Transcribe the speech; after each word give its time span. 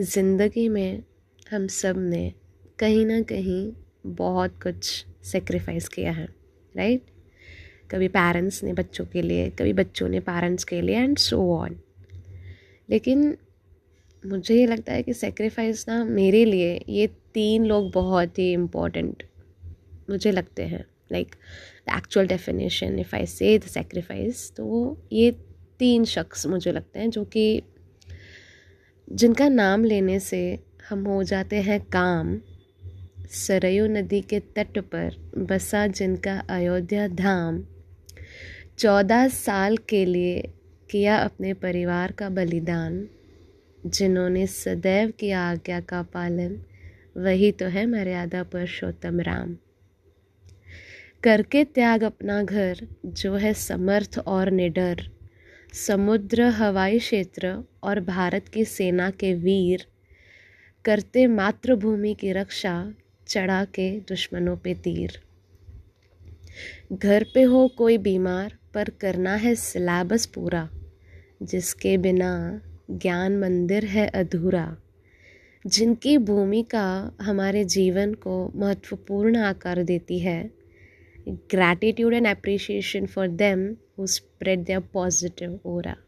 ज़िंदगी 0.00 0.68
में 0.68 1.02
हम 1.50 1.66
सबने 1.66 2.32
कहीं 2.78 3.04
ना 3.06 3.20
कहीं 3.22 3.72
बहुत 4.14 4.54
कुछ 4.62 4.86
सेक्रीफाइस 5.24 5.88
किया 5.88 6.12
है 6.12 6.24
राइट 6.74 7.02
कभी 7.90 8.08
पेरेंट्स 8.08 8.62
ने 8.64 8.72
बच्चों 8.72 9.04
के 9.04 9.22
लिए, 9.22 9.48
कभी 9.50 9.72
बच्चों 9.72 10.08
ने 10.08 10.20
पेरेंट्स 10.20 10.64
के 10.64 10.80
लिए 10.80 10.96
एंड 10.96 11.16
सो 11.18 11.38
ऑन 11.56 11.76
लेकिन 12.88 13.36
मुझे 14.24 14.54
ये 14.54 14.66
लगता 14.66 14.92
है 14.92 15.02
कि 15.02 15.14
सेक्रीफाइस 15.14 15.84
ना 15.88 16.02
मेरे 16.04 16.44
लिए, 16.44 16.74
ये 16.88 17.06
तीन 17.34 17.64
लोग 17.66 17.90
बहुत 17.92 18.38
ही 18.38 18.52
इम्पोर्टेंट 18.52 19.22
मुझे 20.10 20.32
लगते 20.32 20.62
हैं. 20.62 20.84
Like 21.12 21.34
the 21.88 21.96
actual 21.96 22.26
definition 22.26 22.98
if 22.98 23.14
I 23.16 23.26
say 23.26 23.58
the 23.58 23.62
sacrifice 23.68 24.50
तो 24.56 24.64
वो 24.64 24.98
ये 25.12 25.30
तीन 25.78 26.04
शख्स 26.06 26.46
मुझे 26.46 26.72
लगते 26.72 26.98
हैं 26.98 27.10
जो 27.10 27.24
कि 27.26 27.62
जिनका 29.14 29.48
नाम 29.48 29.84
लेने 29.84 30.20
से 30.20 30.58
हम 30.88 31.04
हो 31.04 31.22
जाते 31.22 31.56
हैं 31.56 31.80
काम, 31.80 32.40
सरयू 33.26 33.86
नदी 33.86 34.20
के 34.20 34.40
तट 34.40 34.78
पर 34.78 35.32
बसा 35.38 35.86
जिनका 35.86 36.38
अयोध्या 36.50 37.08
धाम। 37.08 37.64
चौदह 38.78 39.28
साल 39.28 39.76
के 39.76 40.04
लिए 40.04 40.44
किया 40.90 41.16
अपने 41.16 41.54
परिवार 41.54 42.12
का 42.12 42.28
बलिदान। 42.28 43.08
जिन्होंने 43.86 44.46
सदैव 44.46 45.10
किया 45.10 45.40
आज्ञा 45.40 45.80
का 45.80 46.02
पालन, 46.02 46.62
वही 47.16 47.52
तो 47.52 47.66
है 47.66 47.86
मर्यादा 47.86 48.42
पुरुषोत्तम 48.42 49.20
राम। 49.20 49.56
करके 51.22 51.64
त्याग 51.64 52.02
अपना 52.02 52.42
घर, 52.42 52.88
जो 53.06 53.34
है 53.34 53.54
समर्थ 53.54 54.18
और 54.26 54.50
निडर। 54.50 55.10
समुद्र, 55.74 56.42
हवाई 56.42 56.98
क्षेत्र 56.98 57.64
और 57.82 58.00
भारत 58.00 58.48
की 58.48 58.64
सेना 58.64 59.10
के 59.10 59.34
वीर 59.34 59.86
करते 60.84 61.26
मातृभूमि 61.26 62.14
की 62.14 62.32
रक्षा 62.32 62.94
चढ़ा 63.28 63.64
के 63.64 64.00
दुश्मनों 64.00 64.56
पे 64.56 64.74
तीर। 64.74 65.20
घर 66.92 67.24
पे 67.34 67.42
हो 67.42 67.68
कोई 67.68 67.98
बीमार, 67.98 68.56
पर 68.74 68.88
करना 68.88 69.34
है 69.34 69.54
सिलेबस 69.54 70.26
पूरा, 70.26 70.70
जिसके 71.42 71.98
बिना 71.98 72.60
ज्ञान 72.90 73.38
मंदिर 73.38 73.84
है 73.84 74.06
अधूरा। 74.06 74.76
जिनकी 75.66 76.18
भूमिका 76.18 77.16
हमारे 77.22 77.64
जीवन 77.64 78.14
को 78.14 78.52
महत्वपूर्ण 78.56 79.36
आकार 79.36 79.82
देती 79.82 80.18
है 80.18 80.63
gratitude 81.48 82.12
and 82.14 82.26
appreciation 82.26 83.06
for 83.06 83.28
them 83.28 83.78
who 83.96 84.06
spread 84.06 84.66
their 84.66 84.80
positive 84.80 85.60
aura. 85.64 85.98